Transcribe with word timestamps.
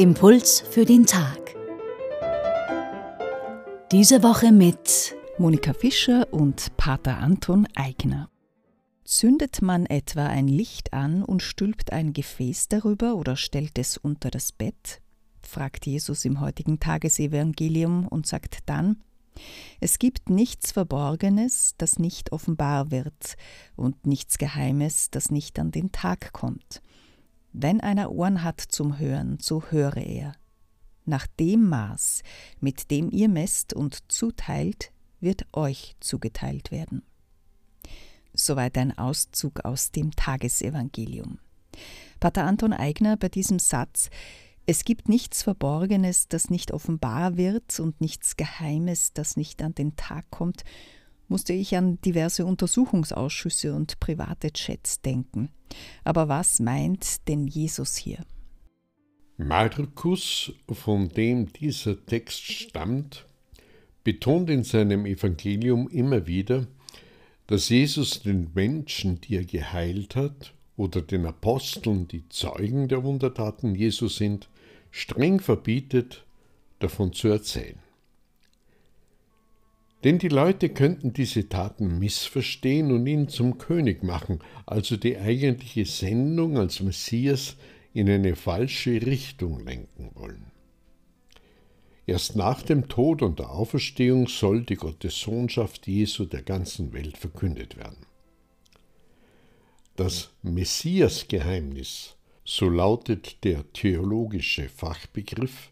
Impuls 0.00 0.60
für 0.60 0.86
den 0.86 1.04
Tag. 1.04 1.54
Diese 3.92 4.22
Woche 4.22 4.50
mit 4.50 5.14
Monika 5.36 5.74
Fischer 5.74 6.26
und 6.32 6.74
Pater 6.78 7.18
Anton 7.18 7.68
Eigner. 7.74 8.30
Zündet 9.04 9.60
man 9.60 9.84
etwa 9.84 10.24
ein 10.24 10.48
Licht 10.48 10.94
an 10.94 11.22
und 11.22 11.42
stülpt 11.42 11.92
ein 11.92 12.14
Gefäß 12.14 12.68
darüber 12.68 13.16
oder 13.16 13.36
stellt 13.36 13.78
es 13.78 13.98
unter 13.98 14.30
das 14.30 14.52
Bett? 14.52 15.02
fragt 15.42 15.84
Jesus 15.84 16.24
im 16.24 16.40
heutigen 16.40 16.80
Tagesevangelium 16.80 18.08
und 18.08 18.26
sagt 18.26 18.60
dann, 18.64 19.02
es 19.80 19.98
gibt 19.98 20.30
nichts 20.30 20.72
Verborgenes, 20.72 21.74
das 21.76 21.98
nicht 21.98 22.32
offenbar 22.32 22.90
wird, 22.90 23.36
und 23.76 24.06
nichts 24.06 24.38
Geheimes, 24.38 25.10
das 25.10 25.30
nicht 25.30 25.58
an 25.58 25.72
den 25.72 25.92
Tag 25.92 26.32
kommt. 26.32 26.80
Wenn 27.52 27.80
einer 27.80 28.12
Ohren 28.12 28.44
hat 28.44 28.60
zum 28.60 28.98
Hören, 28.98 29.38
so 29.40 29.64
höre 29.70 29.96
er. 29.96 30.34
Nach 31.04 31.26
dem 31.26 31.68
Maß, 31.68 32.22
mit 32.60 32.90
dem 32.90 33.10
ihr 33.10 33.28
messt 33.28 33.72
und 33.72 34.10
zuteilt, 34.12 34.92
wird 35.18 35.46
euch 35.52 35.96
zugeteilt 36.00 36.70
werden. 36.70 37.02
Soweit 38.32 38.78
ein 38.78 38.96
Auszug 38.96 39.64
aus 39.64 39.90
dem 39.90 40.12
Tagesevangelium. 40.12 41.38
Pater 42.20 42.44
Anton 42.44 42.72
Eigner 42.72 43.16
bei 43.16 43.28
diesem 43.28 43.58
Satz 43.58 44.10
Es 44.66 44.84
gibt 44.84 45.08
nichts 45.08 45.42
Verborgenes, 45.42 46.28
das 46.28 46.50
nicht 46.50 46.70
offenbar 46.72 47.36
wird 47.36 47.80
und 47.80 48.00
nichts 48.00 48.36
Geheimes, 48.36 49.12
das 49.12 49.36
nicht 49.36 49.62
an 49.62 49.74
den 49.74 49.96
Tag 49.96 50.30
kommt, 50.30 50.62
musste 51.26 51.52
ich 51.52 51.76
an 51.76 52.00
diverse 52.02 52.44
Untersuchungsausschüsse 52.44 53.74
und 53.74 53.98
private 54.00 54.52
Chats 54.52 55.00
denken. 55.00 55.50
Aber 56.04 56.28
was 56.28 56.60
meint 56.60 57.28
denn 57.28 57.46
Jesus 57.46 57.96
hier? 57.96 58.24
Markus, 59.36 60.52
von 60.70 61.08
dem 61.08 61.52
dieser 61.52 62.04
Text 62.04 62.42
stammt, 62.42 63.26
betont 64.04 64.50
in 64.50 64.64
seinem 64.64 65.06
Evangelium 65.06 65.88
immer 65.88 66.26
wieder, 66.26 66.66
dass 67.46 67.68
Jesus 67.68 68.22
den 68.22 68.50
Menschen, 68.54 69.20
die 69.20 69.36
er 69.36 69.44
geheilt 69.44 70.14
hat, 70.14 70.52
oder 70.76 71.02
den 71.02 71.26
Aposteln, 71.26 72.08
die 72.08 72.26
Zeugen 72.30 72.88
der 72.88 73.02
Wundertaten 73.04 73.74
Jesu 73.74 74.08
sind, 74.08 74.48
streng 74.90 75.40
verbietet, 75.40 76.24
davon 76.78 77.12
zu 77.12 77.28
erzählen. 77.28 77.78
Denn 80.02 80.18
die 80.18 80.28
Leute 80.28 80.70
könnten 80.70 81.12
diese 81.12 81.48
Taten 81.48 81.98
missverstehen 81.98 82.90
und 82.90 83.06
ihn 83.06 83.28
zum 83.28 83.58
König 83.58 84.02
machen, 84.02 84.38
also 84.64 84.96
die 84.96 85.18
eigentliche 85.18 85.84
Sendung 85.84 86.56
als 86.56 86.80
Messias 86.80 87.56
in 87.92 88.08
eine 88.08 88.34
falsche 88.34 89.04
Richtung 89.04 89.64
lenken 89.64 90.10
wollen. 90.14 90.50
Erst 92.06 92.34
nach 92.34 92.62
dem 92.62 92.88
Tod 92.88 93.22
und 93.22 93.38
der 93.38 93.50
Auferstehung 93.50 94.26
soll 94.26 94.64
die 94.64 94.76
Gottessohnschaft 94.76 95.86
Jesu 95.86 96.24
der 96.24 96.42
ganzen 96.42 96.92
Welt 96.92 97.16
verkündet 97.16 97.76
werden. 97.76 98.06
Das 99.96 100.30
Messiasgeheimnis, 100.42 102.16
so 102.44 102.68
lautet 102.68 103.44
der 103.44 103.70
theologische 103.74 104.68
Fachbegriff, 104.68 105.70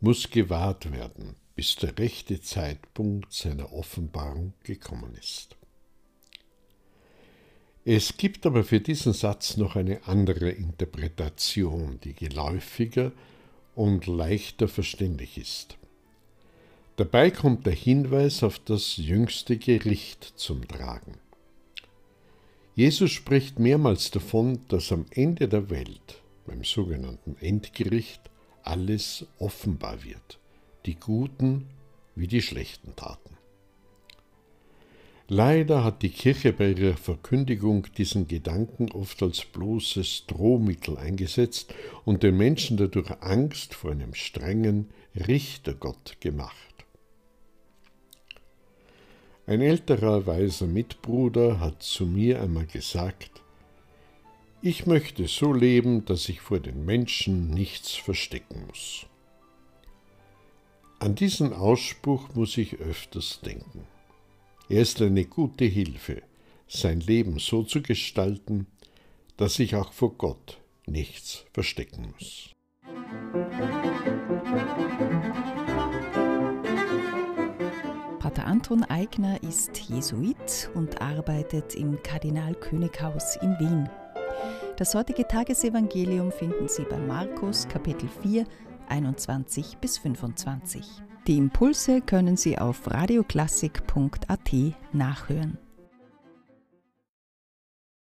muss 0.00 0.30
gewahrt 0.30 0.92
werden, 0.92 1.34
bis 1.56 1.74
der 1.76 1.98
rechte 1.98 2.40
Zeitpunkt 2.42 3.32
seiner 3.32 3.72
Offenbarung 3.72 4.52
gekommen 4.62 5.16
ist. 5.18 5.56
Es 7.86 8.18
gibt 8.18 8.44
aber 8.44 8.62
für 8.62 8.80
diesen 8.80 9.14
Satz 9.14 9.56
noch 9.56 9.74
eine 9.74 10.06
andere 10.06 10.50
Interpretation, 10.50 11.98
die 12.04 12.12
geläufiger 12.12 13.12
und 13.74 14.06
leichter 14.06 14.68
verständlich 14.68 15.38
ist. 15.38 15.78
Dabei 16.96 17.30
kommt 17.30 17.64
der 17.64 17.74
Hinweis 17.74 18.42
auf 18.42 18.58
das 18.58 18.96
jüngste 18.96 19.56
Gericht 19.56 20.24
zum 20.36 20.66
Tragen. 20.68 21.18
Jesus 22.74 23.12
spricht 23.12 23.58
mehrmals 23.58 24.10
davon, 24.10 24.60
dass 24.68 24.92
am 24.92 25.06
Ende 25.10 25.48
der 25.48 25.70
Welt, 25.70 26.20
beim 26.44 26.64
sogenannten 26.64 27.36
Endgericht, 27.40 28.20
alles 28.62 29.24
offenbar 29.38 30.04
wird 30.04 30.38
die 30.86 30.94
guten 30.94 31.66
wie 32.14 32.28
die 32.28 32.42
schlechten 32.42 32.94
Taten. 32.96 33.36
Leider 35.28 35.82
hat 35.82 36.02
die 36.02 36.10
Kirche 36.10 36.52
bei 36.52 36.70
ihrer 36.70 36.96
Verkündigung 36.96 37.88
diesen 37.98 38.28
Gedanken 38.28 38.92
oft 38.92 39.20
als 39.24 39.44
bloßes 39.44 40.26
Drohmittel 40.28 40.96
eingesetzt 40.98 41.74
und 42.04 42.22
den 42.22 42.36
Menschen 42.36 42.76
dadurch 42.76 43.10
Angst 43.22 43.74
vor 43.74 43.90
einem 43.90 44.14
strengen 44.14 44.88
Richtergott 45.16 46.20
gemacht. 46.20 46.54
Ein 49.46 49.62
älterer 49.62 50.26
weiser 50.26 50.66
Mitbruder 50.66 51.58
hat 51.58 51.82
zu 51.82 52.06
mir 52.06 52.40
einmal 52.40 52.66
gesagt, 52.66 53.30
ich 54.62 54.86
möchte 54.86 55.26
so 55.26 55.52
leben, 55.52 56.04
dass 56.04 56.28
ich 56.28 56.40
vor 56.40 56.60
den 56.60 56.84
Menschen 56.84 57.50
nichts 57.50 57.94
verstecken 57.94 58.66
muss. 58.66 59.06
An 61.06 61.14
diesen 61.14 61.52
Ausspruch 61.52 62.34
muss 62.34 62.58
ich 62.58 62.80
öfters 62.80 63.38
denken. 63.40 63.86
Er 64.68 64.82
ist 64.82 65.00
eine 65.00 65.24
gute 65.24 65.64
Hilfe, 65.64 66.20
sein 66.66 66.98
Leben 66.98 67.38
so 67.38 67.62
zu 67.62 67.80
gestalten, 67.80 68.66
dass 69.36 69.60
ich 69.60 69.76
auch 69.76 69.92
vor 69.92 70.14
Gott 70.14 70.58
nichts 70.84 71.44
verstecken 71.52 72.12
muss. 72.12 72.50
Pater 78.18 78.46
Anton 78.46 78.82
Eigner 78.82 79.40
ist 79.44 79.78
Jesuit 79.88 80.70
und 80.74 81.00
arbeitet 81.00 81.76
im 81.76 82.02
Kardinalkönighaus 82.02 83.36
in 83.36 83.56
Wien. 83.60 83.88
Das 84.76 84.92
heutige 84.96 85.24
Tagesevangelium 85.28 86.32
finden 86.32 86.66
Sie 86.66 86.82
bei 86.82 86.98
Markus 86.98 87.68
Kapitel 87.68 88.08
4 88.22 88.44
21 88.88 89.78
bis 89.78 89.98
25. 89.98 90.86
Die 91.26 91.38
Impulse 91.38 92.00
können 92.00 92.36
Sie 92.36 92.58
auf 92.58 92.90
radioklassik.at 92.90 94.52
nachhören. 94.92 95.58